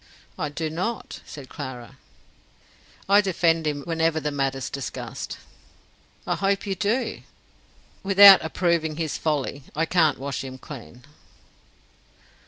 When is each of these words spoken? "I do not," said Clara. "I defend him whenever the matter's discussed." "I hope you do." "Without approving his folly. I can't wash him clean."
"I 0.35 0.49
do 0.49 0.71
not," 0.71 1.21
said 1.27 1.47
Clara. 1.47 1.99
"I 3.07 3.21
defend 3.21 3.67
him 3.67 3.83
whenever 3.83 4.19
the 4.19 4.31
matter's 4.31 4.67
discussed." 4.71 5.37
"I 6.25 6.33
hope 6.33 6.65
you 6.65 6.73
do." 6.73 7.21
"Without 8.01 8.43
approving 8.43 8.95
his 8.95 9.19
folly. 9.19 9.61
I 9.75 9.85
can't 9.85 10.17
wash 10.17 10.43
him 10.43 10.57
clean." 10.57 11.03